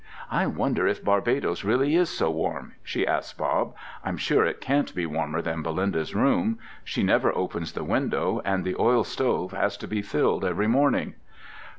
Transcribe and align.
"I 0.31 0.47
wonder 0.47 0.87
if 0.87 1.03
Barbados 1.05 1.63
really 1.63 1.93
is 1.95 2.09
so 2.09 2.31
warm?" 2.31 2.73
she 2.81 3.05
asked 3.05 3.37
Bob. 3.37 3.75
"I'm 4.03 4.17
sure 4.17 4.43
it 4.43 4.59
can't 4.59 4.95
be 4.95 5.05
warmer 5.05 5.43
than 5.43 5.61
Belinda's 5.61 6.15
room. 6.15 6.57
She 6.83 7.03
never 7.03 7.31
opens 7.37 7.73
the 7.73 7.83
windows, 7.83 8.41
and 8.43 8.65
the 8.65 8.75
oil 8.79 9.03
stove 9.03 9.51
has 9.51 9.77
to 9.77 9.87
be 9.87 10.01
filled 10.01 10.43
every 10.43 10.65
morning." 10.67 11.13